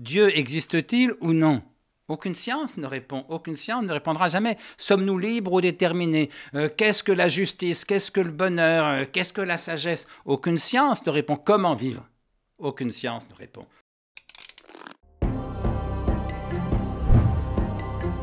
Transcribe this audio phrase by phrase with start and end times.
[0.00, 1.62] Dieu existe-t-il ou non?
[2.08, 4.56] Aucune science ne répond, aucune science ne répondra jamais.
[4.78, 6.30] Sommes-nous libres ou déterminés?
[6.54, 7.84] Euh, Qu'est-ce que la justice?
[7.84, 8.86] Qu'est-ce que le bonheur?
[8.86, 10.08] Euh, Qu'est-ce que la sagesse?
[10.24, 11.36] Aucune science ne répond.
[11.36, 12.08] Comment vivre?
[12.58, 13.66] Aucune science ne répond.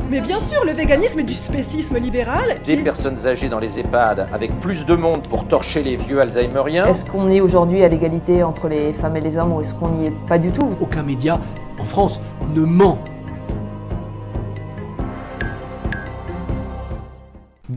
[0.10, 2.62] Mais bien sûr, le véganisme est du spécisme libéral.
[2.64, 6.86] Des personnes âgées dans les EHPAD avec plus de monde pour torcher les vieux Alzheimeriens.
[6.86, 9.90] Est-ce qu'on est aujourd'hui à l'égalité entre les femmes et les hommes ou est-ce qu'on
[9.90, 10.78] n'y est pas du tout?
[10.80, 11.42] Aucun média
[11.78, 12.22] en France
[12.56, 13.00] ne ment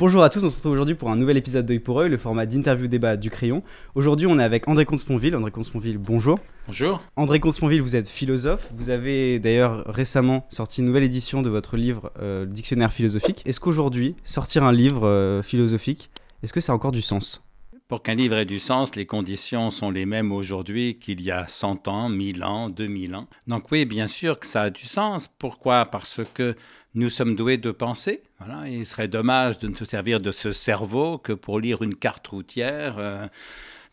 [0.00, 2.16] Bonjour à tous, on se retrouve aujourd'hui pour un nouvel épisode d'œil pour œil, le
[2.16, 3.62] format d'interview débat du crayon.
[3.94, 5.36] Aujourd'hui, on est avec André Consponville.
[5.36, 6.38] André Consponville, bonjour.
[6.66, 7.02] Bonjour.
[7.16, 8.70] André Consponville, vous êtes philosophe.
[8.74, 13.42] Vous avez d'ailleurs récemment sorti une nouvelle édition de votre livre euh, Dictionnaire philosophique.
[13.44, 16.08] Est-ce qu'aujourd'hui, sortir un livre euh, philosophique,
[16.42, 17.49] est-ce que ça a encore du sens?
[17.90, 21.48] Pour qu'un livre ait du sens, les conditions sont les mêmes aujourd'hui qu'il y a
[21.48, 23.26] 100 ans, 1000 ans, 2000 ans.
[23.48, 25.28] Donc oui, bien sûr que ça a du sens.
[25.40, 25.86] Pourquoi?
[25.86, 26.54] Parce que
[26.94, 28.22] nous sommes doués de penser.
[28.38, 31.96] Voilà, il serait dommage de ne se servir de ce cerveau que pour lire une
[31.96, 33.26] carte routière, euh,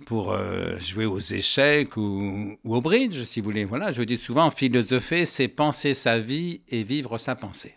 [0.05, 3.65] pour euh, jouer aux échecs ou, au bridge, si vous voulez.
[3.65, 7.73] Voilà, je dis souvent, philosopher, c'est penser sa vie et vivre sa pensée.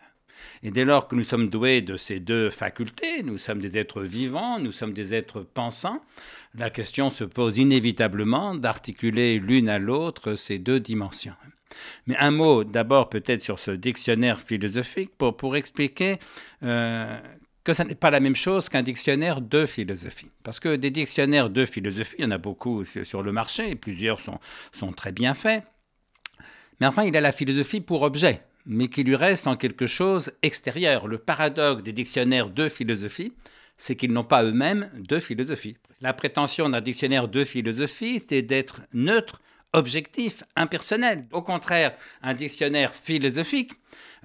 [0.63, 4.03] Et dès lors que nous sommes doués de ces deux facultés, nous sommes des êtres
[4.03, 6.03] vivants, nous sommes des êtres pensants,
[6.55, 11.37] la question se pose inévitablement d'articuler l'une à l'autre ces deux dimensions.
[12.07, 16.19] Mais un mot d'abord peut-être sur ce dictionnaire philosophique pour, pour expliquer
[16.63, 17.19] euh,
[17.65, 20.31] que ce n'est pas la même chose qu'un dictionnaire de philosophie.
[20.43, 24.21] Parce que des dictionnaires de philosophie, il y en a beaucoup sur le marché, plusieurs
[24.21, 24.39] sont,
[24.73, 25.63] sont très bien faits.
[26.81, 30.33] Mais enfin, il a la philosophie pour objet, mais qui lui reste en quelque chose
[30.43, 31.07] extérieur.
[31.07, 33.33] Le paradoxe des dictionnaires de philosophie,
[33.77, 35.77] c'est qu'ils n'ont pas eux-mêmes de philosophie.
[36.01, 39.41] La prétention d'un dictionnaire de philosophie, c'est d'être neutre
[39.73, 41.27] objectif, impersonnel.
[41.33, 43.73] Au contraire, un dictionnaire philosophique,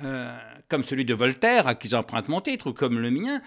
[0.04, 0.36] euh,
[0.68, 3.42] comme celui de Voltaire, à qui j'emprunte mon titre, ou comme le mien,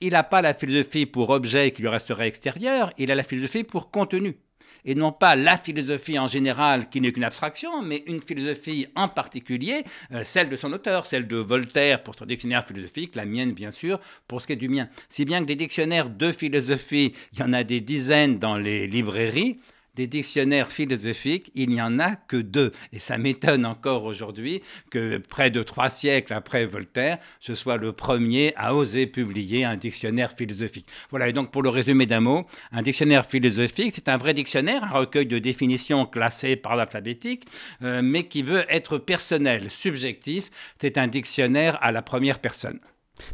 [0.00, 3.64] il n'a pas la philosophie pour objet qui lui resterait extérieur, il a la philosophie
[3.64, 4.36] pour contenu.
[4.84, 9.08] Et non pas la philosophie en général qui n'est qu'une abstraction, mais une philosophie en
[9.08, 13.52] particulier, euh, celle de son auteur, celle de Voltaire pour son dictionnaire philosophique, la mienne
[13.52, 14.88] bien sûr, pour ce qui est du mien.
[15.08, 18.86] Si bien que des dictionnaires de philosophie, il y en a des dizaines dans les
[18.86, 19.58] librairies,
[19.94, 22.72] des dictionnaires philosophiques, il n'y en a que deux.
[22.92, 27.92] Et ça m'étonne encore aujourd'hui que près de trois siècles après Voltaire, ce soit le
[27.92, 30.86] premier à oser publier un dictionnaire philosophique.
[31.10, 34.84] Voilà, et donc pour le résumé d'un mot, un dictionnaire philosophique, c'est un vrai dictionnaire,
[34.84, 37.44] un recueil de définitions classées par l'alphabétique,
[37.82, 40.50] euh, mais qui veut être personnel, subjectif.
[40.80, 42.80] C'est un dictionnaire à la première personne.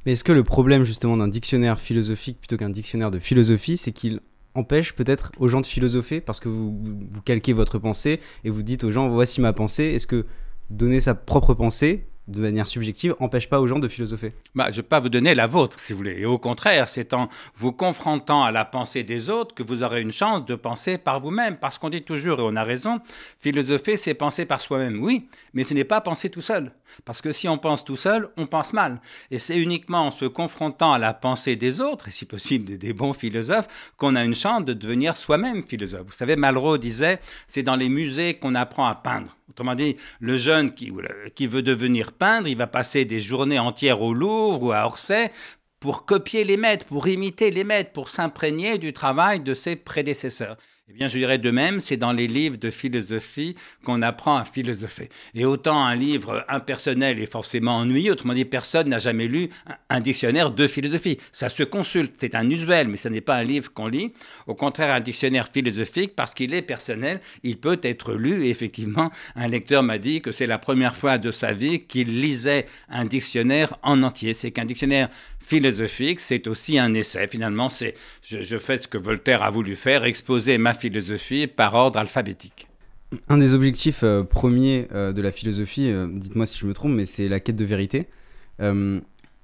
[0.05, 3.93] Mais est-ce que le problème justement d'un dictionnaire philosophique plutôt qu'un dictionnaire de philosophie, c'est
[3.93, 4.21] qu'il
[4.55, 6.73] empêche peut-être aux gens de philosopher parce que vous,
[7.25, 9.85] calquez votre pensée et vous dites aux gens voici ma pensée.
[9.85, 10.27] Est-ce que
[10.71, 14.33] donner sa propre pensée de manière subjective, empêche pas aux gens de philosopher?
[14.55, 16.21] Bah, Je ne vais pas vous donner la vôtre, si vous voulez.
[16.21, 20.01] Et au contraire, c'est en vous confrontant à la pensée des autres que vous aurez
[20.01, 21.57] une chance de penser par vous-même.
[21.57, 23.01] Parce qu'on dit toujours, et on a raison,
[23.41, 25.03] philosopher, c'est penser par soi-même.
[25.03, 26.73] Oui, mais ce n'est pas penser tout seul.
[27.05, 29.01] Parce que si on pense tout seul, on pense mal.
[29.31, 32.93] Et c'est uniquement en se confrontant à la pensée des autres, et si possible des,
[32.93, 36.07] bons philosophes, qu'on a une chance de devenir soi-même philosophe.
[36.07, 39.37] Vous savez, Malraux disait, c'est dans les musées qu'on apprend à peindre.
[39.49, 40.93] Autrement dit, le jeune qui,
[41.35, 45.31] qui veut devenir peindre, il va passer des journées entières au Louvre ou à Orsay
[45.81, 50.57] pour copier les maîtres, pour imiter les maîtres, pour s'imprégner du travail de ses prédécesseurs.
[50.93, 54.45] Eh bien, je dirais de même, c'est dans les livres de philosophie qu'on apprend à
[54.45, 55.09] philosopher.
[55.35, 59.51] Et autant un livre impersonnel est forcément ennuyeux, autrement dit, personne n'a jamais lu
[59.89, 61.19] un dictionnaire de philosophie.
[61.31, 64.13] Ça se consulte, c'est un usuel, mais ce n'est pas un livre qu'on lit.
[64.49, 68.45] Au contraire, un dictionnaire philosophique, parce qu'il est personnel, il peut être lu.
[68.45, 72.21] Et effectivement, un lecteur m'a dit que c'est la première fois de sa vie qu'il
[72.21, 74.35] lisait un dictionnaire en entier.
[74.35, 75.09] C'est qu'un dictionnaire
[75.41, 77.27] philosophique, c'est aussi un essai.
[77.27, 81.99] Finalement, c'est je, fais ce que Voltaire a voulu faire, exposer ma philosophie par ordre
[81.99, 82.69] alphabétique.
[83.29, 86.93] Un des objectifs euh, premiers euh, de la philosophie, euh, dites-moi si je me trompe,
[86.93, 88.07] mais c'est la quête de vérité.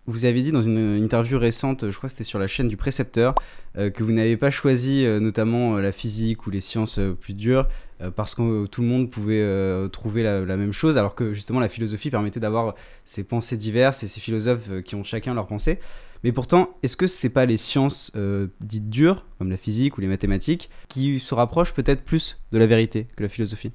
[0.06, 2.76] Vous avez dit dans une interview récente, je crois que c'était sur la chaîne du
[2.76, 3.34] précepteur,
[3.74, 7.68] que vous n'avez pas choisi notamment la physique ou les sciences plus dures
[8.14, 9.44] parce que tout le monde pouvait
[9.90, 12.74] trouver la, la, même chose, alors que justement la philosophie permettait d'avoir
[13.04, 15.78] ces pensées diverses et ces philosophes qui ont chacun leurs pensées.
[16.26, 19.96] Mais pourtant, est-ce que ce n'est pas les sciences euh, dites dures, comme la physique
[19.96, 23.70] ou les mathématiques, qui se rapprochent peut-être plus de la vérité que la philosophie?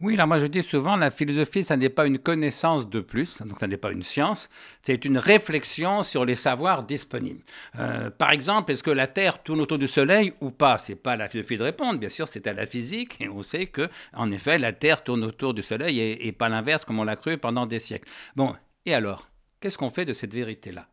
[0.00, 3.42] Oui, là, moi je dis souvent, la philosophie, ça n'est pas une connaissance de plus,
[3.42, 4.48] donc ça n'est pas une science,
[4.80, 7.42] c'est une réflexion sur les savoirs disponibles.
[7.80, 10.78] Euh, par exemple, est-ce que la Terre tourne autour du Soleil ou pas?
[10.78, 13.42] C'est pas à la philosophie de répondre, bien sûr, c'est à la physique, et on
[13.42, 17.00] sait que, en effet, la Terre tourne autour du Soleil et, et pas l'inverse, comme
[17.00, 18.08] on l'a cru pendant des siècles.
[18.36, 18.54] Bon,
[18.86, 19.28] et alors,
[19.58, 20.86] qu'est-ce qu'on fait de cette vérité-là?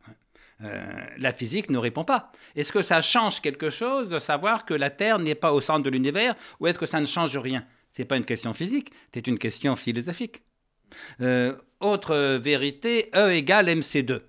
[0.64, 2.32] Euh, la physique ne répond pas.
[2.56, 5.84] Est-ce que ça change quelque chose de savoir que la Terre n'est pas au centre
[5.84, 7.64] de l'univers ou est-ce que ça ne change rien?
[7.96, 10.42] Ce n'est pas une question physique, c'est une question philosophique.
[11.22, 14.20] Euh, autre vérité, E égale MC2.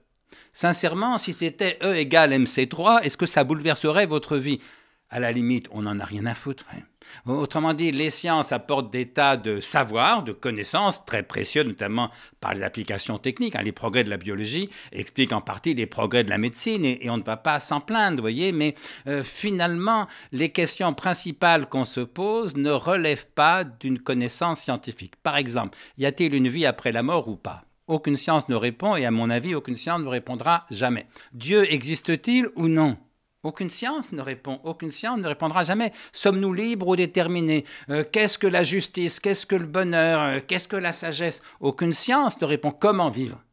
[0.54, 4.62] Sincèrement, si c'était E égale MC3, est-ce que ça bouleverserait votre vie?
[5.10, 6.66] À la limite, on n'en a rien à foutre.
[6.74, 6.80] Hein.
[7.26, 12.10] Autrement dit, les sciences apportent des tas de savoirs, de connaissances très précieux, notamment
[12.40, 13.56] par les applications techniques.
[13.56, 13.64] Hein.
[13.64, 17.18] Les progrès de la biologie expliquent en partie les progrès de la médecine et, on
[17.18, 18.52] ne va pas s'en plaindre, voyez.
[18.52, 18.76] Mais
[19.08, 25.16] euh, finalement, les questions principales qu'on se pose ne relèvent pas d'une connaissance scientifique.
[25.24, 27.64] Par exemple, y a-t-il une vie après la mort ou pas?
[27.88, 31.08] Aucune science ne répond et à mon avis, aucune science ne répondra jamais.
[31.32, 32.98] Dieu existe-t-il ou non?
[33.44, 35.92] Aucune science ne répond, aucune science ne répondra jamais.
[36.12, 37.66] Sommes-nous libres ou déterminés?
[37.90, 39.20] Euh, Qu'est-ce que la justice?
[39.20, 40.22] Qu'est-ce que le bonheur?
[40.22, 41.42] Euh, Qu'est-ce que la sagesse?
[41.60, 42.72] Aucune science ne répond.
[42.72, 43.44] Comment vivre?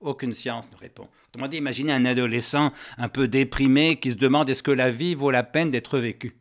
[0.00, 1.08] Aucune science ne répond.
[1.28, 5.14] Autrement dit, imaginez un adolescent un peu déprimé qui se demande est-ce que la vie
[5.14, 6.36] vaut la peine d'être vécue?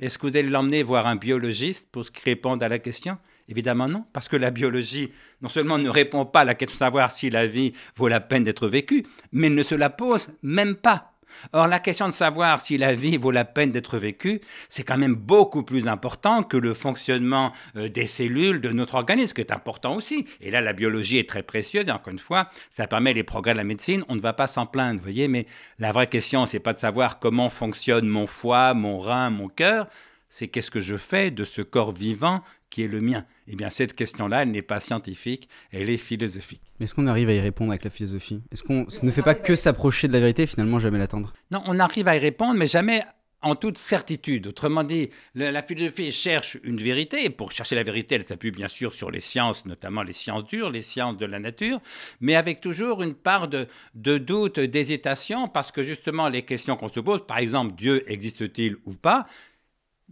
[0.00, 3.18] Est-ce que vous allez l'emmener voir un biologiste pour qu'il réponde à la question?
[3.48, 5.12] Évidemment non, parce que la biologie
[5.42, 8.20] non seulement ne répond pas à la question de savoir si la vie vaut la
[8.20, 11.11] peine d'être vécue, mais ne se la pose même pas.
[11.52, 14.98] Or, la question de savoir si la vie vaut la peine d'être vécue, c'est quand
[14.98, 19.52] même beaucoup plus important que le fonctionnement euh, des cellules de notre organisme, qui est
[19.52, 20.26] important aussi.
[20.40, 23.52] Et là, la biologie est très précieuse, et encore une fois, ça permet les progrès
[23.52, 25.46] de la médecine, on ne va pas s'en plaindre, vous voyez, mais
[25.78, 29.86] la vraie question, c'est pas de savoir comment fonctionne mon foie, mon rein, mon cœur,
[30.32, 32.40] c'est qu'est-ce que je fais de ce corps vivant
[32.70, 33.26] qui est le mien?
[33.48, 36.62] Eh bien, cette question-là, elle n'est pas scientifique, elle est philosophique.
[36.80, 38.40] Mais est-ce qu'on arrive à y répondre avec la philosophie?
[38.50, 41.34] Est-ce qu'on ne fait pas que s'approcher de la vérité et finalement jamais l'atteindre?
[41.50, 43.02] Non, on arrive à y répondre, mais jamais
[43.42, 44.46] en toute certitude.
[44.46, 48.68] Autrement dit, la, philosophie cherche une vérité, et pour chercher la vérité, elle s'appuie bien
[48.68, 51.80] sûr sur les sciences, notamment les sciences dures, les sciences de la nature,
[52.20, 56.88] mais avec toujours une part de, de doute, d'hésitation, parce que justement les questions qu'on
[56.88, 59.26] se pose, par exemple, Dieu existe-t-il ou pas,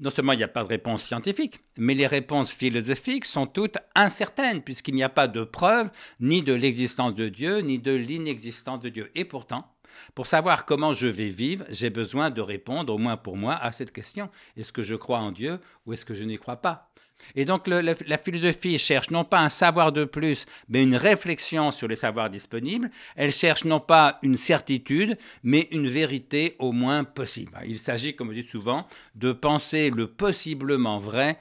[0.00, 3.76] non seulement il n'y a pas de réponse scientifique, mais les réponses philosophiques sont toutes
[3.94, 8.80] incertaines, puisqu'il n'y a pas de preuve ni de l'existence de Dieu, ni de l'inexistence
[8.80, 9.10] de Dieu.
[9.14, 9.72] Et pourtant,
[10.14, 13.72] pour savoir comment je vais vivre, j'ai besoin de répondre, au moins pour moi, à
[13.72, 14.30] cette question.
[14.56, 16.89] Est-ce que je crois en Dieu ou est-ce que je n'y crois pas?
[17.34, 21.88] Et donc la, philosophie cherche non pas un savoir de plus, mais une réflexion sur
[21.88, 22.90] les savoirs disponibles.
[23.16, 27.52] Elle cherche non pas une certitude, mais une vérité au moins possible.
[27.66, 31.38] Il s'agit, comme je dis souvent, de penser le possiblement vrai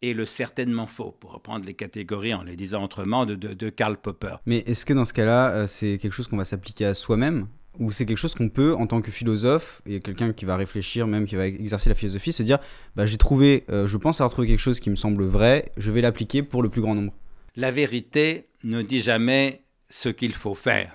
[0.00, 3.96] et le certainement faux, pour reprendre les catégories en les disant autrement de, de Karl
[3.96, 4.36] Popper.
[4.46, 7.48] Mais est-ce que dans ce cas-là, euh, c'est quelque chose qu'on va s'appliquer à soi-même?
[7.78, 11.06] Ou c'est quelque chose qu'on peut, en tant que philosophe, et quelqu'un qui va réfléchir,
[11.06, 12.58] même qui va exercer la philosophie, se dire
[12.96, 15.90] bah, j'ai trouvé, euh, je pense avoir trouvé quelque chose qui me semble vrai, je
[15.90, 17.12] vais l'appliquer pour le plus grand nombre.
[17.56, 19.60] La vérité ne dit jamais
[19.90, 20.92] ce qu'il faut faire.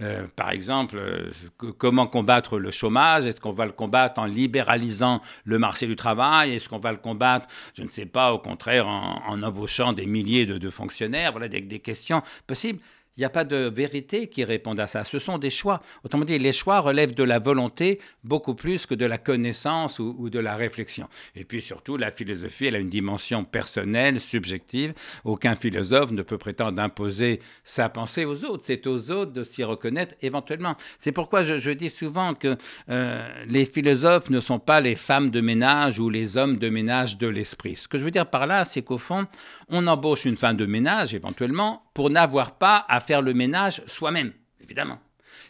[0.00, 1.30] Euh, par exemple, euh,
[1.78, 3.26] comment combattre le chômage?
[3.26, 6.54] Est-ce qu'on va le combattre en libéralisant le marché du travail?
[6.54, 10.44] Est-ce qu'on va le combattre, je ne sais pas, au contraire, en, embauchant des milliers
[10.44, 11.32] de, fonctionnaires?
[11.32, 12.80] Voilà des questions possibles.
[13.16, 15.04] Il n'y a pas de vérité qui réponde à ça.
[15.04, 15.80] Ce sont des choix.
[16.02, 20.30] Autrement dit, les choix relèvent de la volonté beaucoup plus que de la connaissance ou,
[20.30, 21.08] de la réflexion.
[21.36, 24.94] Et puis surtout, la philosophie, elle a une dimension personnelle, subjective.
[25.22, 28.64] Aucun philosophe ne peut prétendre imposer sa pensée aux autres.
[28.66, 30.74] C'est aux autres de s'y reconnaître éventuellement.
[30.98, 32.56] C'est pourquoi je, dis souvent que
[32.88, 37.16] euh, les philosophes ne sont pas les femmes de ménage ou les hommes de ménage
[37.18, 37.76] de l'esprit.
[37.76, 39.26] Ce que je veux dire par là, c'est qu'au fond,
[39.68, 44.32] on embauche une femme de ménage éventuellement pour n'avoir pas à faire le ménage soi-même,
[44.60, 44.98] évidemment.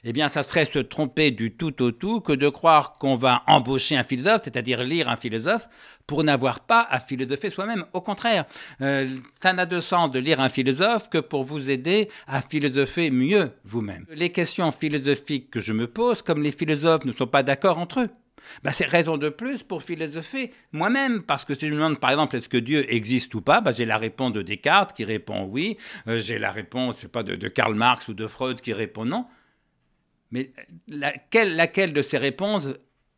[0.05, 3.43] Eh bien, ça serait se tromper du tout au tout que de croire qu'on va
[3.47, 5.67] embaucher un philosophe, c'est-à-dire lire un philosophe,
[6.07, 7.87] pour n'avoir pas à philosopher soi-même.
[7.95, 8.45] Au contraire,
[8.83, 13.11] euh, ça n'a de sens de lire un philosophe que pour vous aider à philosopher
[13.11, 14.05] mieux vous-même.
[14.11, 18.01] Les questions philosophiques que je me pose, comme les philosophes ne sont pas d'accord entre
[18.01, 18.11] eux,
[18.63, 22.11] bah, c'est raison de plus pour philosopher moi-même, parce que si je me demande par
[22.11, 25.45] exemple est-ce que Dieu existe ou pas, bah, j'ai la réponse de Descartes qui répond
[25.45, 25.77] oui,
[26.09, 29.05] euh, j'ai la réponse je sais pas, de, Karl Marx ou de Freud qui répond
[29.05, 29.27] non.
[30.35, 30.51] Mais
[30.89, 32.71] laquelle, laquelle de ces réponses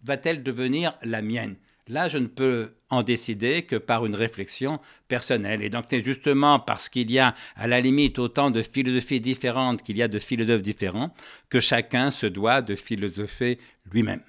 [0.05, 1.57] va-t-elle devenir la mienne?
[1.89, 5.63] Là, je ne peux en décider que par une réflexion personnelle.
[5.63, 9.83] Et donc, c'est justement parce qu'il y a à la limite autant de philosophies différentes
[9.83, 11.15] qu'il y a de philosophes différents
[11.49, 13.59] que chacun se doit de philosopher
[13.91, 14.21] lui-même.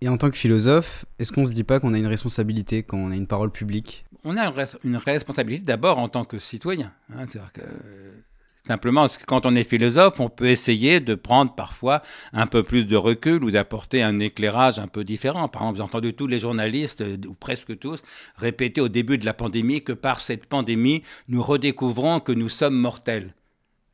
[0.00, 2.98] Et en tant que philosophe, est-ce qu'on se dit pas qu'on a une responsabilité quand
[2.98, 4.04] on a une parole publique?
[4.24, 4.52] On a
[4.82, 6.92] une responsabilité d'abord en tant que citoyen.
[7.12, 7.62] Hein, c'est-à-dire que
[8.66, 12.02] Simplement, quand on est philosophe, on peut essayer de prendre parfois
[12.32, 15.48] un peu plus de recul ou d'apporter un éclairage un peu différent.
[15.48, 18.02] Par exemple, j'ai entendu tous les journalistes, euh, ou presque tous,
[18.36, 22.76] répéter au début de la pandémie que par cette pandémie, nous redécouvrons que nous sommes
[22.76, 23.34] mortels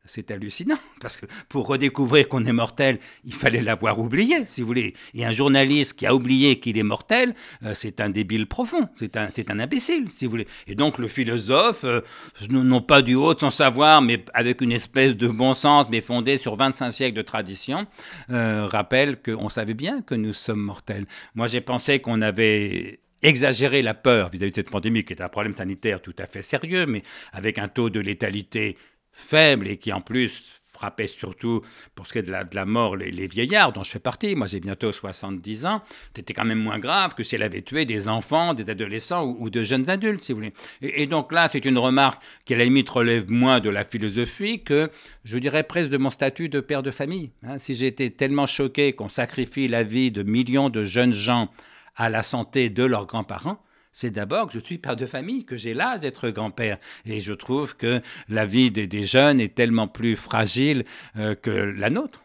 [0.07, 4.67] c'est hallucinant, parce que pour redécouvrir qu'on est mortel, il fallait l'avoir oublié, si vous
[4.67, 4.95] voulez.
[5.13, 9.17] Et un journaliste qui a oublié qu'il est mortel, euh, c'est un débile profond, c'est
[9.17, 10.47] un, un imbécile, si vous voulez.
[10.67, 12.01] Et donc le philosophe, euh,
[12.49, 16.01] non pas du haut de son savoir, mais avec une espèce de bon sens, mais
[16.01, 17.85] fondé sur 25 siècles de tradition,
[18.29, 21.05] euh, rappelle qu'on savait bien que nous sommes mortels.
[21.35, 25.21] Moi j'ai pensé qu'on avait exagéré la peur vis-à-vis -vis de cette pandémie, qui est
[25.21, 28.77] un problème sanitaire tout à fait sérieux, mais avec un taux de létalité
[29.17, 31.63] faible et qui en plus frappait surtout
[31.95, 34.35] pour ce qui est de la, de la mort les, vieillards dont je fais partie.
[34.35, 35.81] Moi j'ai bientôt 70 ans.
[36.15, 39.49] C'était quand même moins grave que si elle avait tué des enfants, des adolescents ou,
[39.49, 40.53] de jeunes adultes, si vous voulez.
[40.81, 44.63] Et, donc là, c'est une remarque qui à la limite relève moins de la philosophie
[44.63, 44.91] que,
[45.25, 47.31] je dirais presque de mon statut de père de famille.
[47.43, 47.57] Hein.
[47.57, 51.49] si j'étais tellement choqué qu'on sacrifie la vie de millions de jeunes gens
[51.95, 53.59] à la santé de leurs grands-parents,
[53.97, 56.77] c'est d'abord que je suis père de famille, que j'ai l'âge d'être grand-père.
[57.07, 57.99] Et je trouve que
[58.29, 60.85] la vie des, jeunes est tellement plus fragile
[61.15, 62.23] euh, que la nôtre.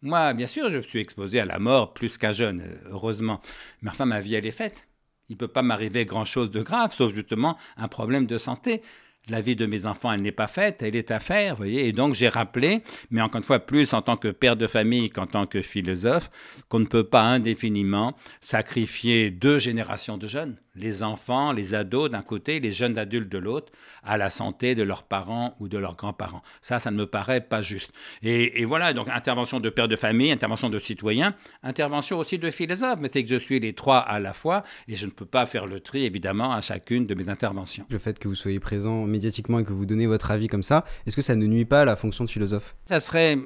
[0.00, 3.40] Moi, bien sûr, je suis exposé à la mort plus qu'à jeune, euh, heureusement.
[3.82, 4.86] Mais enfin, ma vie, elle est faite.
[5.28, 8.80] Il ne peut pas m'arriver grand-chose de grave, sauf justement un problème de santé
[9.28, 11.86] la vie de mes enfants, elle n'est pas faite, elle est à faire, vous voyez.
[11.86, 15.10] Et donc j'ai rappelé, mais encore une fois plus en tant que père de famille
[15.10, 16.30] qu'en tant que philosophe,
[16.68, 22.22] qu'on ne peut pas indéfiniment sacrifier deux générations de jeunes les enfants, les ados d'un
[22.22, 25.96] côté, les jeunes adultes de l'autre, à la santé de leurs parents ou de leurs
[25.96, 26.42] grands-parents.
[26.62, 27.92] Ça, ça ne me paraît pas juste.
[28.22, 32.98] Et, voilà, donc intervention de père de famille, intervention de citoyen, intervention aussi de philosophe,
[33.00, 35.46] mais c'est que je suis les trois à la fois et je ne peux pas
[35.46, 37.84] faire le tri, évidemment, à chacune de mes interventions.
[37.90, 40.84] Le fait que vous soyez présent médiatiquement et que vous donnez votre avis comme ça,
[41.06, 42.76] est-ce que ça ne nuit pas à la fonction de philosophe?
[42.86, 43.38] Ça serait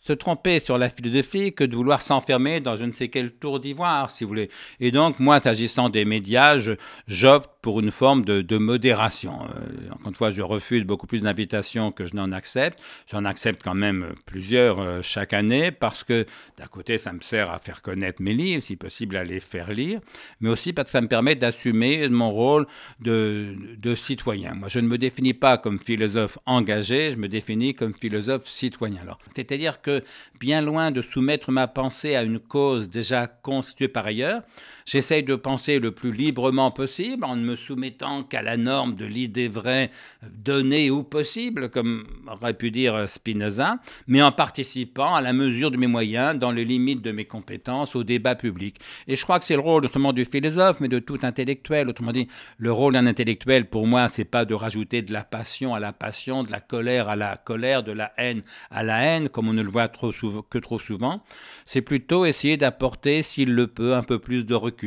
[0.00, 3.60] se tromper sur la philosophie que de vouloir s'enfermer dans je ne sais quel tour
[3.60, 4.50] d'ivoire, si vous voulez.
[4.80, 6.58] Et donc, moi, s'agissant des médias,
[7.06, 9.42] j'opte pour une forme de, modération.
[9.42, 12.78] Euh, encore une fois, je refuse beaucoup plus d'invitations que je n'en accepte.
[13.10, 16.26] J'en accepte quand même plusieurs euh, chaque année parce que,
[16.58, 19.72] d'un côté, ça me sert à faire connaître mes livres, si possible à les faire
[19.72, 20.00] lire,
[20.40, 22.66] mais aussi parce que ça me permet d'assumer mon rôle
[23.00, 24.54] de, de citoyen.
[24.54, 29.02] Moi, je ne me définis pas comme philosophe engagé, je me définis comme philosophe citoyen.
[29.02, 30.02] Alors, c'est-à-dire que
[30.38, 34.42] bien loin de soumettre ma pensée à une cause déjà constituée par ailleurs,
[34.90, 39.04] j'essaye de penser le plus librement possible en ne me soumettant qu'à la norme de
[39.04, 39.90] l'idée vraie
[40.22, 43.76] donnée ou possible, comme aurait pu dire Spinoza,
[44.08, 47.94] mais en participant à la mesure de mes moyens, dans les limites de mes compétences,
[47.94, 48.80] au débat public.
[49.06, 51.88] Et je crois que c'est le rôle justement du philosophe, mais de tout intellectuel.
[51.88, 52.26] Autrement dit,
[52.58, 55.92] le rôle d'un intellectuel, pour moi, c'est pas de rajouter de la passion à la
[55.92, 59.52] passion, de la colère à la colère, de la haine à la haine, comme on
[59.52, 61.22] ne le voit que trop souvent,
[61.64, 64.79] c'est plutôt essayer d'apporter, s'il le peut, un peu plus de recul,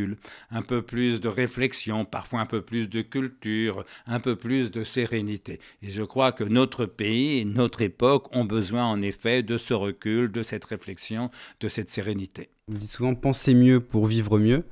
[0.51, 4.83] un peu plus de réflexion, parfois un peu plus de culture, un peu plus de
[4.83, 5.59] sérénité.
[5.81, 9.73] Et je crois que notre pays et notre époque ont besoin en effet de ce
[9.73, 12.49] recul, de cette réflexion, de cette sérénité.
[12.71, 14.63] On dit souvent penser mieux pour vivre mieux.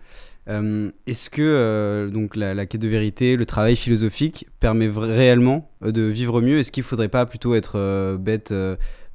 [0.48, 5.92] Euh, est-ce que euh, donc la, quête de vérité, le travail philosophique permet réellement euh,
[5.92, 6.58] de vivre mieux?
[6.60, 8.54] Est-ce qu'il ne faudrait pas plutôt être bête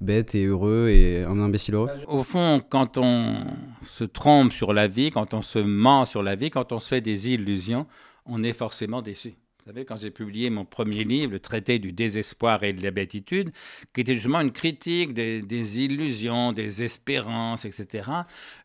[0.00, 3.44] bête et heureux et un imbécile heureux Au fond, quand on
[3.84, 6.88] se trompe sur la vie, quand on se ment sur la vie, quand on se
[6.88, 7.86] fait des illusions,
[8.24, 9.34] on est forcément déçu.
[9.66, 12.92] Vous savez, quand j'ai publié mon premier livre, le traité du désespoir et de la
[12.92, 13.50] bêtitude,
[13.92, 18.08] qui était justement une critique des, illusions, des espérances, etc.,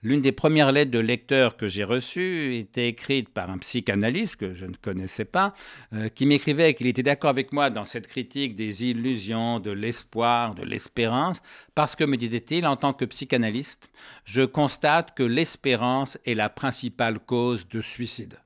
[0.04, 4.54] l'une des premières lettres de lecteur que j'ai reçues était écrite par un psychanalyste que
[4.54, 5.56] je ne connaissais pas,
[5.94, 10.54] euh, qui m'écrivait qu'il était d'accord avec moi dans cette critique des illusions, de l'espoir,
[10.54, 11.42] de l'espérance,
[11.74, 13.90] parce que, me disait-il, en tant que psychanalyste,
[14.24, 18.38] je constate que l'espérance est la principale cause de suicide.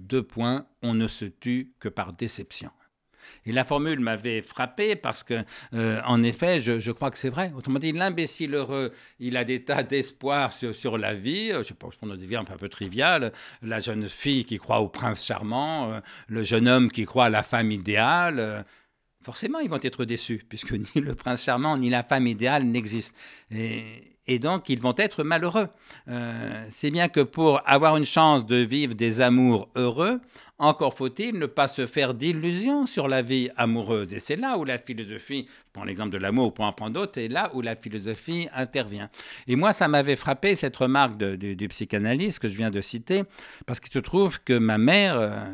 [0.00, 2.70] Deux points, on ne se tue que par déception.
[3.44, 7.52] Et la formule m'avait frappé parce que, euh, en effet, je, crois que c'est vrai.
[7.54, 11.52] Autrement dit, l'imbécile heureux, il a des tas d'espoir sur, la vie.
[11.52, 13.32] Euh, je pense qu'on a des vies un peu triviales.
[13.62, 17.30] La jeune fille qui croit au prince charmant, euh, le jeune homme qui croit à
[17.30, 18.64] la femme idéale.
[19.22, 23.18] forcément, ils vont être déçus, puisque ni le prince charmant ni la femme idéale n'existent.
[23.50, 25.68] Et, et donc ils vont être malheureux.
[26.08, 30.20] Euh, c'est bien que pour avoir une chance de vivre des amours heureux,
[30.58, 34.12] encore faut-il ne pas se faire d'illusions sur la vie amoureuse.
[34.14, 37.18] Et c'est là où la philosophie, je prends l'exemple de l'amour pour en prendre d'autres,
[37.18, 39.10] et là où la philosophie intervient.
[39.46, 43.22] Et moi, ça m'avait frappé cette remarque du psychanalyste que je viens de citer,
[43.66, 45.18] parce qu'il se trouve que ma mère...
[45.18, 45.44] Euh,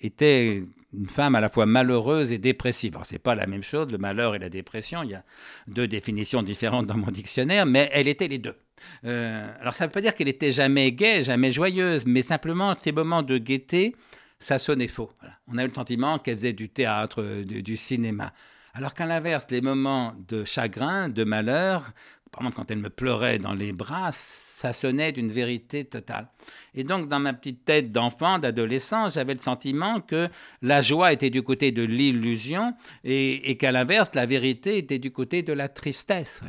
[0.00, 2.94] était une femme à la fois malheureuse et dépressive.
[2.94, 5.02] Alors, c'est pas la même chose, le malheur et la dépression.
[5.02, 5.24] Il y a
[5.66, 8.56] deux définitions différentes dans mon dictionnaire, mais elle était les deux.
[9.04, 12.74] Euh, alors, ça ne veut pas dire qu'elle était jamais gaie, jamais joyeuse, mais simplement
[12.82, 13.94] ces moments de gaieté,
[14.38, 15.10] ça sonnait faux.
[15.48, 18.32] On a eu le sentiment qu'elle faisait du théâtre, euh, du, du cinéma.
[18.72, 21.90] Alors qu'à l'inverse, les moments de chagrin, de malheur,
[22.30, 24.10] par exemple quand elle me pleurait dans les bras,
[24.58, 26.26] ça sonnait d'une vérité totale.
[26.74, 30.28] Et donc, dans ma petite tête d'enfant, d'adolescent, j'avais le sentiment que
[30.62, 32.74] la joie était du côté de l'illusion
[33.04, 36.40] et, qu'à l'inverse, la vérité était du côté de la tristesse.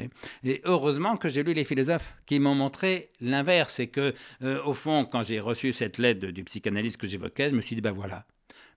[0.43, 3.79] Et heureusement que j'ai lu les philosophes qui m'ont montré l'inverse.
[3.79, 7.55] Et que, euh, au fond, quand j'ai reçu cette lettre du psychanalyste que j'évoquais, je
[7.55, 8.25] me suis dit, ben voilà,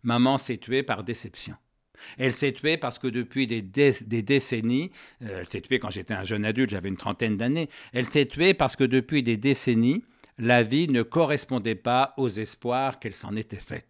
[0.02, 1.54] maman s'est tuée par déception.
[2.18, 4.90] Elle s'est tuée parce que depuis des, décennies,
[5.22, 8.26] euh, elle s'est tuée quand j'étais un jeune adulte, j'avais une trentaine d'années, elle s'est
[8.26, 10.04] tuée parce que depuis des décennies,
[10.38, 13.86] la vie ne correspondait pas aux espoirs qu'elle s'en était faite.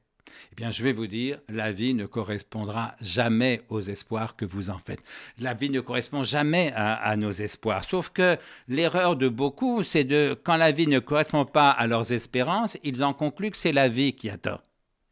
[0.53, 4.71] Eh bien, je vais vous dire, la vie ne correspondra jamais aux espoirs que vous
[4.71, 5.03] en faites.
[5.39, 7.85] La vie ne correspond jamais à, à nos espoirs.
[7.85, 8.37] Sauf que
[8.69, 13.05] l'erreur de beaucoup, c'est de, quand la vie ne correspond pas à leurs espérances, ils
[13.05, 14.63] en concluent que c'est la vie qui a tort.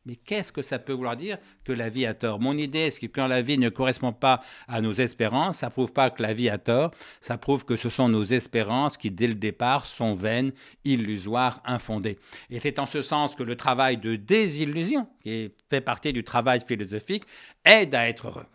[0.06, 2.40] Mais qu'est-ce que ça peut vouloir dire que la vie a tort?
[2.40, 5.92] Mon idée, c'est que quand la vie ne correspond pas à nos espérances, ça prouve
[5.92, 6.90] pas que la vie a tort,
[7.20, 10.52] ça prouve que ce sont nos espérances qui, dès le départ, sont vaines,
[10.84, 12.18] illusoires, infondées.
[12.48, 16.60] Et c'est en ce sens que le travail de désillusion, qui fait partie du travail
[16.66, 17.24] philosophique,
[17.66, 18.46] aide à être heureux.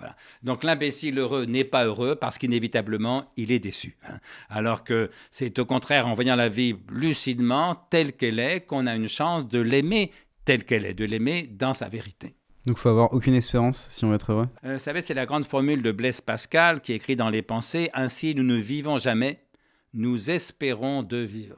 [0.41, 3.95] Donc l'imbécile heureux n'est pas heureux parce qu'inévitablement, il est déçu.
[4.09, 4.17] Hein.
[4.49, 8.95] Alors que c'est au contraire en voyant la vie lucidement, telle qu'elle est, qu'on a
[8.95, 10.11] une chance de l'aimer
[10.45, 12.35] telle qu'elle est, de l'aimer dans sa vérité.
[12.65, 15.13] Donc il faut avoir aucune espérance si on veut être heureux euh, Vous savez, c'est
[15.13, 18.97] la grande formule de Blaise Pascal qui écrit dans Les Pensées, Ainsi nous ne vivons
[18.97, 19.45] jamais,
[19.93, 21.57] nous espérons de vivre.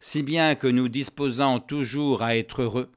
[0.00, 2.90] Si bien que nous disposons toujours à être heureux,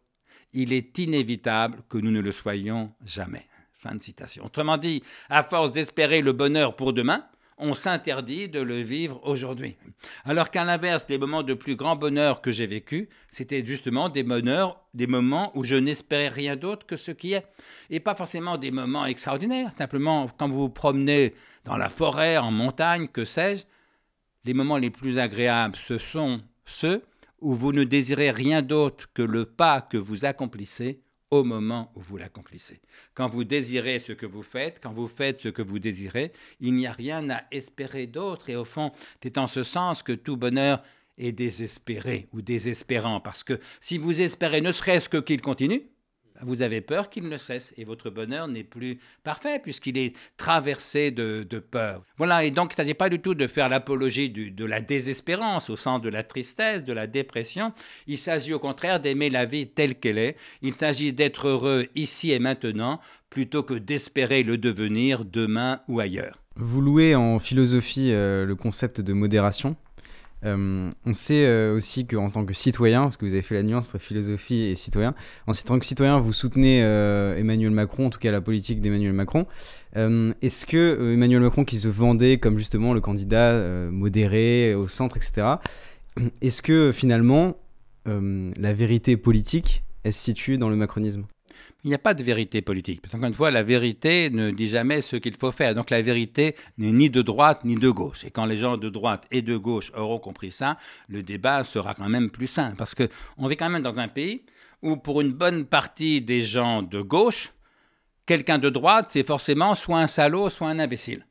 [0.53, 3.47] il est inévitable que nous ne le soyons jamais.
[3.73, 4.45] Fin de citation.
[4.45, 7.25] Autrement dit, à force d'espérer le bonheur pour demain,
[7.61, 9.77] on s'interdit de le vivre aujourd'hui.
[10.25, 14.23] Alors qu'à l'inverse, les moments de plus grand bonheur que j'ai vécu, c'était justement des
[14.23, 17.45] bonheurs, des moments où je n'espérais rien d'autre que ce qui est.
[17.89, 22.51] Et pas forcément des moments extraordinaires, simplement quand vous vous promenez dans la forêt, en
[22.51, 23.63] montagne, que sais-je,
[24.43, 27.03] les moments les plus agréables, ce sont ceux
[27.41, 32.01] où vous ne désirez rien d'autre que le pas que vous accomplissez au moment où
[32.01, 32.81] vous l'accomplissez.
[33.13, 36.75] Quand vous désirez ce que vous faites, quand vous faites ce que vous désirez, il
[36.75, 38.49] n'y a rien à espérer d'autre.
[38.49, 38.91] Et au fond,
[39.23, 40.83] c'est en ce sens que tout bonheur
[41.17, 43.21] est désespéré ou désespérant.
[43.21, 45.83] Parce que si vous espérez ne serait-ce que qu'il continue,
[46.41, 51.11] vous avez peur qu'il ne cesse et votre bonheur n'est plus parfait puisqu'il est traversé
[51.11, 52.03] de, peur.
[52.17, 55.69] Voilà, et donc il ne s'agit pas du tout de faire l'apologie de la désespérance
[55.69, 57.73] au sens de la tristesse, de la dépression.
[58.07, 60.35] Il s'agit au contraire d'aimer la vie telle qu'elle est.
[60.61, 62.99] Il s'agit d'être heureux ici et maintenant
[63.29, 66.41] plutôt que d'espérer le devenir demain ou ailleurs.
[66.57, 69.77] Vous louez en philosophie euh, le concept de modération.
[70.43, 73.63] Euh, on sait euh, aussi qu'en tant que citoyen, parce que vous avez fait la
[73.63, 75.13] nuance entre philosophie et citoyen,
[75.47, 79.13] en tant que citoyen, vous soutenez euh, Emmanuel Macron, en tout cas la politique d'Emmanuel
[79.13, 79.45] Macron.
[79.95, 83.53] Est-ce que Emmanuel Macron, qui se vendait comme justement le candidat
[83.91, 85.55] modéré, au centre, etc.,
[86.41, 87.57] est-ce que finalement
[88.05, 91.25] la vérité politique, elle se situe dans le macronisme?
[91.83, 93.01] Il n'y a pas de vérité politique.
[93.01, 95.75] Parce qu'encore une fois, la vérité ne dit jamais ce qu'il faut faire.
[95.75, 98.23] Donc la vérité n'est ni de droite ni de gauche.
[98.23, 101.93] Et quand les gens de droite et de gauche auront compris ça, le débat sera
[101.93, 102.73] quand même plus sain.
[102.77, 104.43] Parce qu'on vit quand même dans un pays
[104.81, 107.51] où pour une bonne partie des gens de gauche,
[108.25, 111.25] quelqu'un de droite, c'est forcément soit un salaud, soit un imbécile.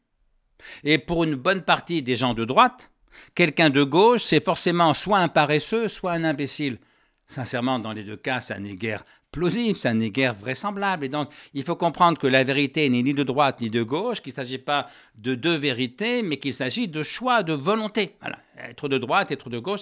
[0.85, 2.90] Et pour une bonne partie des gens de droite,
[3.35, 6.79] quelqu'un de gauche, c'est forcément soit un paresseux, soit un imbécile.
[7.26, 11.04] Sincèrement, dans les deux cas, ça n'est guère plausible, ça n'est guère vraisemblable.
[11.04, 14.20] Et donc, il faut comprendre que la vérité n'est ni de droite ni de gauche,
[14.20, 18.16] qu'il ne s'agit pas de deux vérités, mais qu'il s'agit de choix, de volonté.
[18.20, 18.38] Voilà.
[18.68, 19.80] Être de droite, être de gauche,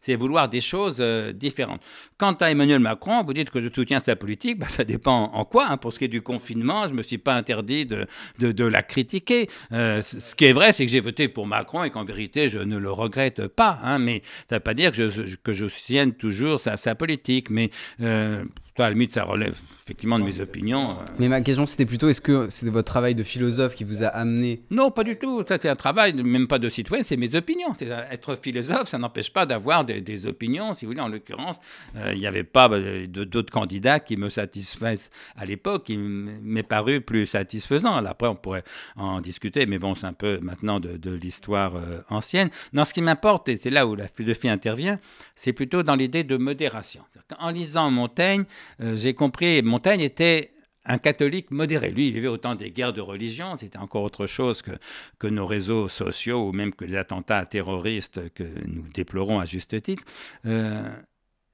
[0.00, 1.80] c'est vouloir des choses euh, différentes.
[2.16, 5.44] Quant à Emmanuel Macron, vous dites que je soutiens sa politique, bah, ça dépend en
[5.44, 5.66] quoi.
[5.68, 5.76] Hein.
[5.76, 8.06] Pour ce qui est du confinement, je ne me suis pas interdit de,
[8.38, 9.48] la critiquer.
[9.72, 12.58] Euh, ce qui est vrai, c'est que j'ai voté pour Macron et qu'en vérité, je
[12.58, 13.80] ne le regrette pas.
[13.82, 17.50] Hein, mais ça ne veut pas dire que je, soutienne toujours sa, sa politique.
[17.50, 18.44] Mais euh,
[18.84, 19.58] à la limite, ça relève
[19.90, 20.92] effectivement de mes opinions.
[20.92, 21.04] Euh.
[21.18, 24.06] Mais ma question, c'était plutôt est-ce que c'est votre travail de philosophe qui vous a
[24.06, 25.42] amené Non, pas du tout.
[25.48, 27.72] Ça, c'est un travail, même pas de citoyen, c'est mes opinions.
[28.10, 30.74] Être philosophe, ça n'empêche pas d'avoir des, opinions.
[30.74, 31.60] Si vous voulez, en l'occurrence,
[31.96, 36.62] euh, il n'y avait pas bah, d'autres candidats qui me satisfassent à l'époque, qui m'est
[36.62, 37.96] paru plus satisfaisant.
[37.96, 38.64] Après, on pourrait
[38.96, 42.50] en discuter, mais bon, c'est un peu maintenant de, l'histoire euh, ancienne.
[42.72, 44.98] Non, ce qui m'importe, et c'est là où la philosophie intervient,
[45.34, 47.02] c'est plutôt dans l'idée de modération.
[47.38, 48.44] En lisant Montaigne,
[48.80, 50.50] euh, j'ai compris, Montaigne était
[50.84, 51.90] un catholique modéré.
[51.90, 54.72] Lui, il vivait autant des guerres de religion, c'était encore autre chose que,
[55.18, 59.80] que nos réseaux sociaux ou même que les attentats terroristes que nous déplorons à juste
[59.82, 60.04] titre.
[60.46, 60.90] Euh,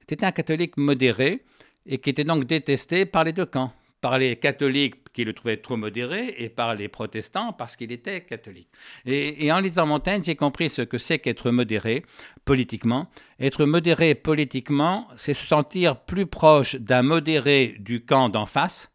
[0.07, 1.43] c'était un catholique modéré
[1.85, 5.57] et qui était donc détesté par les deux camps, par les catholiques qui le trouvaient
[5.57, 8.69] trop modéré et par les protestants parce qu'il était catholique.
[9.05, 12.05] Et, en lisant Montaigne, j'ai compris ce que c'est qu'être modéré
[12.45, 13.09] politiquement.
[13.39, 18.91] Être modéré politiquement, c'est se sentir plus proche d'un modéré du camp d'en face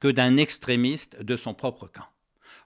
[0.00, 2.04] que d'un extrémiste de son propre camp.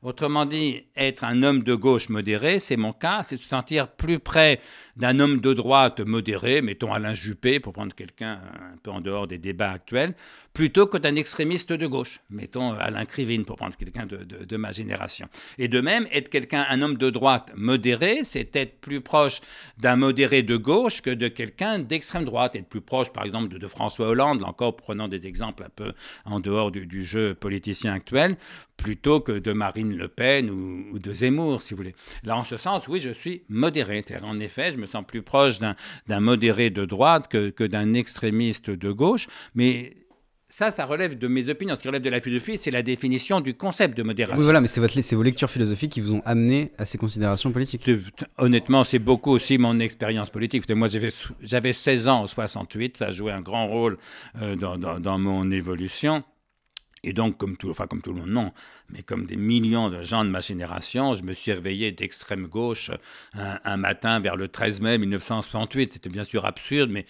[0.02, 4.20] Autrement dit, être un homme de gauche modéré, c'est mon cas, c'est se sentir plus
[4.20, 4.60] près
[4.98, 8.40] d'un homme de droite modéré, mettons Alain Juppé, pour prendre quelqu'un
[8.72, 10.14] un peu en dehors des débats actuels,
[10.52, 14.72] plutôt que d'un extrémiste de gauche, mettons Alain Krivine, pour prendre quelqu'un de, de, ma
[14.72, 15.28] génération.
[15.56, 19.40] Et de même, être quelqu'un, un homme de droite modéré, c'est être plus proche
[19.78, 23.58] d'un modéré de gauche que de quelqu'un d'extrême droite, être plus proche, par exemple, de,
[23.58, 25.92] de, François Hollande, là encore prenant des exemples un peu
[26.24, 28.36] en dehors du, du jeu politicien actuel,
[28.76, 31.94] plutôt que de Marine Le Pen ou, ou, de Zemmour, si vous voulez.
[32.24, 34.02] Là, en ce sens, oui, je suis modéré.
[34.22, 38.70] En effet, je me sens plus proche d'un modéré de droite que, que d'un extrémiste
[38.70, 39.98] de gauche, mais
[40.50, 41.76] ça, ça relève de mes opinions.
[41.76, 44.38] Ce qui relève de la philosophie, c'est la définition du concept de modération.
[44.38, 47.88] Oui, voilà, mais c'est vos lectures philosophiques qui vous ont amené à ces considérations politiques.
[48.38, 50.68] Honnêtement, c'est beaucoup aussi mon expérience politique.
[50.70, 50.88] Moi,
[51.42, 53.98] j'avais 16 ans en 68, ça a joué un grand rôle
[54.40, 56.24] euh, dans, dans, dans mon évolution.
[57.02, 58.52] Et donc, comme tout, enfin, comme tout le monde, non,
[58.88, 62.90] mais comme des millions de gens de ma génération, je me suis réveillé d'extrême gauche
[63.34, 65.94] un, un, matin vers le 13 mai 1968.
[65.94, 67.06] C'était bien sûr absurde, mais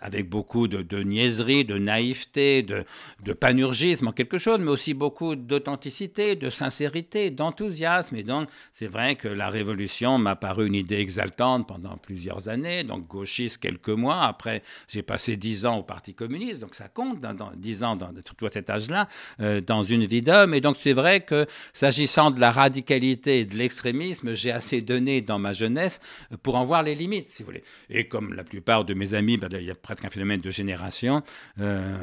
[0.00, 2.84] avec beaucoup de, de, niaiserie, de naïveté, de,
[3.24, 8.16] de, panurgisme en quelque chose, mais aussi beaucoup d'authenticité, de sincérité, d'enthousiasme.
[8.16, 12.84] Et donc, c'est vrai que la Révolution m'a paru une idée exaltante pendant plusieurs années,
[12.84, 14.24] donc gauchiste quelques mois.
[14.24, 18.12] Après, j'ai passé dix ans au Parti communiste, donc ça compte, dans, dix ans, dans,
[18.24, 19.08] surtout à cet âge-là,
[19.40, 20.52] euh, dans une vie d'homme.
[20.52, 25.22] Et donc, c'est vrai que s'agissant de la radicalité et de l'extrémisme, j'ai assez donné
[25.22, 26.00] dans ma jeunesse
[26.42, 27.64] pour en voir les limites, si vous voulez.
[27.88, 30.50] Et comme la plupart de mes amis, ben, il y a presque un phénomène de
[30.50, 31.22] génération.
[31.60, 31.96] Euh,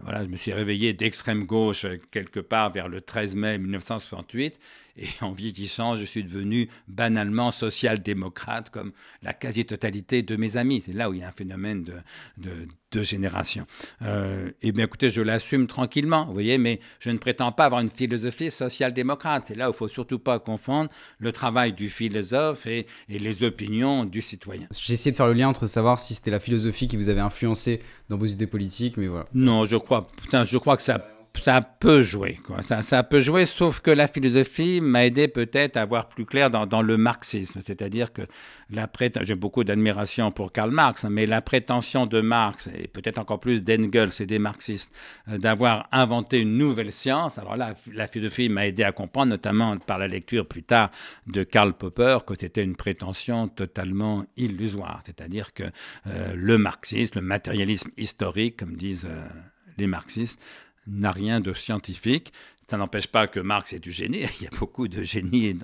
[0.00, 4.58] voilà, je me suis réveillé d'extrême gauche quelque part vers le 13 mai 1968
[4.98, 10.80] et en vieillissant, je suis devenu banalement social-démocrate comme la quasi-totalité de mes amis.
[10.80, 11.94] C'est là où il y a un phénomène de,
[12.38, 13.66] de, de génération.
[14.02, 17.80] Euh, et bien écoutez, je l'assume tranquillement, vous voyez, mais je ne prétends pas avoir
[17.80, 19.44] une philosophie social-démocrate.
[19.46, 23.18] C'est là où il ne faut surtout pas confondre le travail du philosophe et, et
[23.18, 24.66] les opinions du citoyen.
[24.72, 27.20] J'ai essayé de faire le lien entre savoir si c'était la philosophie qui vous avait
[27.20, 29.26] influencé dans vos idées politiques, mais voilà.
[29.34, 30.98] Non, je crois, putain, je crois que ça
[31.42, 32.38] ça peut jouer.
[32.62, 36.66] Ça, peut jouer, sauf que la philosophie m'a aidé peut-être à voir plus clair dans,
[36.66, 37.60] dans le marxisme.
[37.64, 38.22] C'est-à-dire que
[38.70, 38.88] la
[39.22, 43.38] j'ai beaucoup d'admiration pour Karl Marx, hein, mais la prétention de Marx, et peut-être encore
[43.38, 44.92] plus d'Engels et des marxistes,
[45.28, 49.76] euh, d'avoir inventé une nouvelle science, alors là, la philosophie m'a aidé à comprendre, notamment
[49.78, 50.90] par la lecture plus tard
[51.26, 55.02] de Karl Popper, que c'était une prétention totalement illusoire.
[55.06, 55.64] C'est-à-dire que
[56.06, 59.28] euh, le marxisme, le matérialisme historique, comme disent euh,
[59.78, 60.40] les marxistes,
[60.86, 62.32] n'a rien de scientifique.
[62.68, 64.24] Ça n'empêche pas que Marx est du génie.
[64.40, 65.56] Il y a beaucoup de génie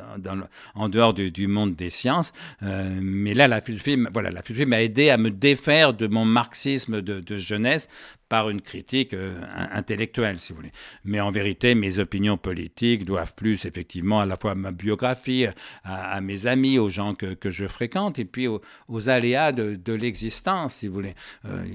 [0.74, 2.32] en dehors du, monde des sciences.
[2.62, 6.24] Euh, mais là, la philosophie, voilà, la philosophie m'a aidé à me défaire de mon
[6.24, 7.88] marxisme de, jeunesse
[8.28, 9.34] par une critique euh,
[9.72, 10.72] intellectuelle, si vous voulez.
[11.04, 15.46] Mais en vérité, mes opinions politiques doivent plus effectivement à la fois à ma biographie,
[15.82, 20.74] à, mes amis, aux gens que, que, je fréquente, et puis aux, aléas de, l'existence,
[20.74, 21.14] si vous voulez.
[21.46, 21.66] Euh,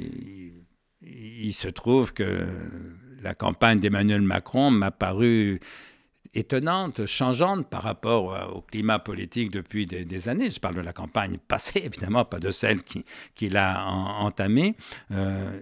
[1.02, 2.48] il se trouve que
[3.22, 5.60] la campagne d'Emmanuel Macron m'a paru
[6.34, 10.52] étonnante, changeante par rapport au climat politique depuis des, années.
[10.52, 13.04] Je parle de la campagne passée, évidemment, pas de celle qu'il
[13.36, 14.76] qui a en, entamée.
[15.12, 15.60] Euh,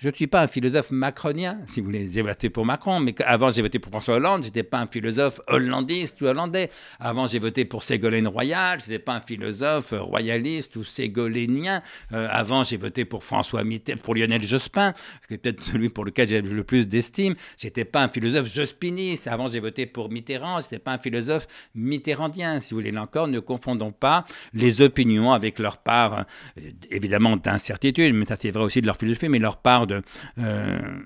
[0.00, 2.08] je ne suis pas un philosophe macronien, si vous voulez.
[2.10, 4.86] J'ai voté pour Macron, mais avant j'ai voté pour François Hollande, je n'étais pas un
[4.86, 6.70] philosophe hollandiste ou hollandais.
[6.98, 11.82] Avant j'ai voté pour Ségolène Royal, je n'étais pas un philosophe royaliste ou ségolénien.
[12.12, 14.92] Euh, avant j'ai voté pour François Mitterrand, pour Lionel Jospin,
[15.28, 17.34] qui est peut-être celui pour lequel j'ai le plus d'estime.
[17.58, 19.28] Je n'étais pas un philosophe jospiniste.
[19.28, 22.90] Avant j'ai voté pour Mitterrand, je n'étais pas un philosophe mitterrandien, si vous voulez.
[22.90, 26.24] Là encore, ne confondons pas les opinions avec leur part,
[26.58, 30.02] euh, évidemment, d'incertitude, mais ça c'est vrai aussi de leur philosophie, mais leur part de,
[30.38, 30.98] euh,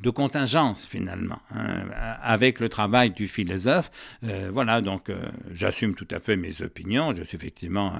[0.00, 1.86] de contingence finalement, hein,
[2.22, 3.90] avec le travail du philosophe.
[4.24, 7.14] Euh, voilà, donc euh, j'assume tout à fait mes opinions.
[7.14, 7.94] Je suis effectivement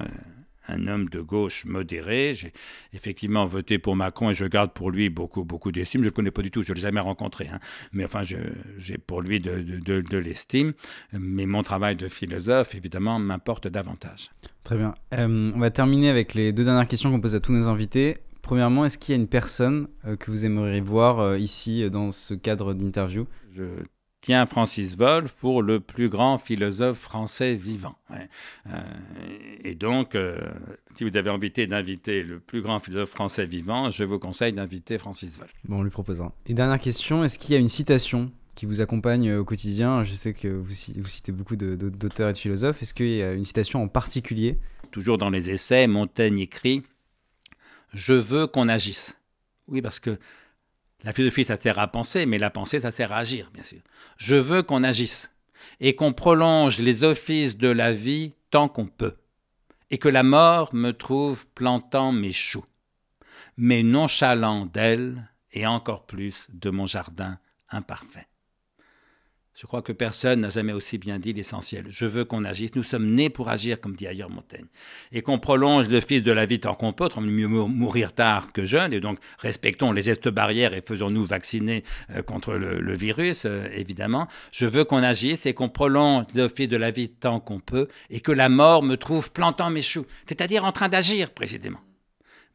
[0.67, 2.33] un homme de gauche modéré.
[2.33, 2.51] J'ai
[2.93, 6.01] effectivement voté pour Macron et je garde pour lui beaucoup, beaucoup d'estime.
[6.01, 7.47] Je ne le connais pas du tout, je ne l'ai jamais rencontré.
[7.47, 7.59] Hein.
[7.93, 10.73] Mais enfin, j'ai pour lui de l'estime.
[11.13, 14.31] Mais mon travail de philosophe, évidemment, m'importe davantage.
[14.63, 14.95] Très bien.
[15.11, 18.85] on va terminer avec les deux dernières questions qu'on pose à tous nos invités Premièrement,
[18.85, 22.11] est-ce qu'il y a une personne euh, que vous aimeriez voir euh, ici euh, dans
[22.11, 23.25] ce cadre d'interview?
[23.55, 23.63] Je
[24.21, 27.95] tiens Francis Wolff pour le plus grand philosophe français vivant.
[28.11, 28.29] Ouais.
[28.67, 28.79] Euh,
[29.63, 30.37] et donc, euh,
[30.95, 34.99] si vous avez envie d'inviter le plus grand philosophe français vivant, je vous conseille d'inviter
[34.99, 35.51] Francis Wolff.
[35.67, 36.31] Bon, on lui proposera.
[36.45, 40.03] Et dernière question, est-ce qu'il y a une citation qui vous accompagne au quotidien?
[40.03, 42.83] Je sais que vous, ci- vous citez beaucoup de- de- d'auteurs et de philosophes.
[42.83, 44.59] Est-ce qu'il y a une citation en particulier?
[44.91, 46.83] Toujours dans les essais, Montaigne écrit
[47.95, 49.17] Je veux qu'on agisse.
[49.67, 50.19] Oui, parce que
[51.03, 53.79] la philosophie, ça sert à penser, mais la pensée, ça sert à agir, bien sûr.
[54.17, 55.31] Je veux qu'on agisse
[55.79, 59.15] et qu'on prolonge les offices de la vie tant qu'on peut,
[59.91, 62.65] et que la mort me trouve plantant mes choux,
[63.55, 68.27] mais nonchalant d'elle et encore plus de mon jardin imparfait.
[69.55, 71.85] Je crois que personne n'a jamais aussi bien dit l'essentiel.
[71.89, 72.75] Je veux qu'on agisse.
[72.75, 74.65] Nous sommes nés pour agir, comme dit ailleurs Montaigne.
[75.13, 78.11] Et qu'on prolonge le fils de la vie tant qu'on peut, autrement mieux mou- mourir
[78.11, 78.91] tard que jeune.
[78.91, 84.27] Et donc, respectons les gestes barrières et faisons-nous vacciner euh, contre le, virus, euh, évidemment.
[84.51, 87.87] Je veux qu'on agisse et qu'on prolonge le fil de la vie tant qu'on peut
[88.09, 90.05] et que la mort me trouve plantant mes choux.
[90.27, 91.79] C'est-à-dire en train d'agir, précisément.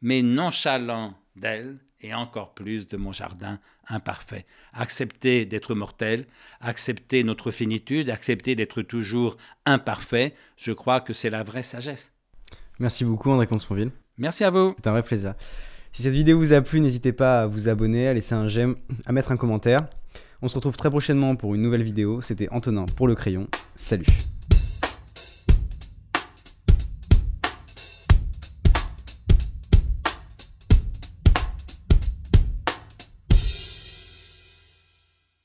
[0.03, 4.45] Mais nonchalant d'elle et encore plus de mon jardin imparfait.
[4.73, 6.25] Accepter d'être mortel,
[6.59, 12.13] accepter notre finitude, accepter d'être toujours imparfait, je crois que c'est la vraie sagesse.
[12.79, 13.91] Merci beaucoup André Consponville.
[14.17, 14.75] Merci à vous.
[14.77, 15.35] C'est un vrai plaisir.
[15.93, 18.75] Si cette vidéo vous a plu, n'hésitez pas à vous abonner, à laisser un j'aime,
[19.05, 19.79] à mettre un commentaire.
[20.41, 22.21] On se retrouve très prochainement pour une nouvelle vidéo.
[22.21, 23.47] C'était Antonin pour le crayon.
[23.75, 24.07] Salut